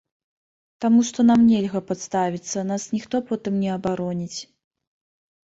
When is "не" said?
3.67-3.71